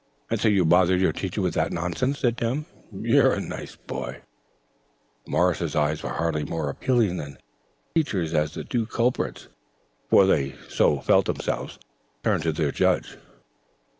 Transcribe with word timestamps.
"And 0.31 0.39
so 0.41 0.47
you 0.49 0.65
bothered 0.65 0.99
your 0.99 1.11
Teacher 1.11 1.43
with 1.43 1.53
that 1.53 1.71
nonsense," 1.71 2.17
said 2.17 2.35
Tim. 2.35 2.65
"You're 2.91 3.33
a 3.35 3.39
nice 3.39 3.75
boy!" 3.75 4.21
Morris's 5.27 5.75
eyes 5.75 6.01
were 6.01 6.09
hardly 6.09 6.43
more 6.43 6.71
appealing 6.71 7.17
than 7.17 7.37
Teacher's 7.93 8.33
as 8.33 8.55
the 8.55 8.63
two 8.63 8.87
culprits, 8.87 9.47
for 10.09 10.23
so 10.23 10.25
they 10.25 11.01
felt 11.03 11.25
themselves, 11.27 11.77
turned 12.23 12.41
to 12.41 12.51
their 12.51 12.71
judge. 12.71 13.19